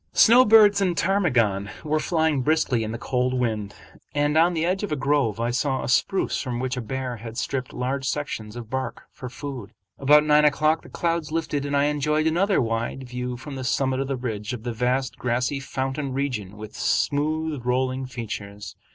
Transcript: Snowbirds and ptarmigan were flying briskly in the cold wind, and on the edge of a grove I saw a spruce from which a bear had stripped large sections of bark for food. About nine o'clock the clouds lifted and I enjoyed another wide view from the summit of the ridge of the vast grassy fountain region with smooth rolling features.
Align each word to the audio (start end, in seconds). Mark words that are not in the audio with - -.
Snowbirds 0.13 0.81
and 0.81 0.97
ptarmigan 0.97 1.69
were 1.83 1.99
flying 1.99 2.41
briskly 2.41 2.83
in 2.83 2.91
the 2.91 2.97
cold 2.97 3.35
wind, 3.35 3.75
and 4.15 4.35
on 4.35 4.55
the 4.55 4.65
edge 4.65 4.81
of 4.81 4.91
a 4.91 4.95
grove 4.95 5.39
I 5.39 5.51
saw 5.51 5.83
a 5.83 5.87
spruce 5.87 6.41
from 6.41 6.59
which 6.59 6.75
a 6.75 6.81
bear 6.81 7.17
had 7.17 7.37
stripped 7.37 7.71
large 7.71 8.07
sections 8.09 8.55
of 8.55 8.67
bark 8.67 9.03
for 9.11 9.29
food. 9.29 9.73
About 9.99 10.23
nine 10.25 10.43
o'clock 10.43 10.81
the 10.81 10.89
clouds 10.89 11.31
lifted 11.31 11.67
and 11.67 11.77
I 11.77 11.83
enjoyed 11.83 12.25
another 12.25 12.59
wide 12.59 13.07
view 13.07 13.37
from 13.37 13.53
the 13.53 13.63
summit 13.63 13.99
of 13.99 14.07
the 14.07 14.17
ridge 14.17 14.53
of 14.53 14.63
the 14.63 14.73
vast 14.73 15.19
grassy 15.19 15.59
fountain 15.59 16.13
region 16.13 16.57
with 16.57 16.73
smooth 16.75 17.63
rolling 17.63 18.07
features. 18.07 18.75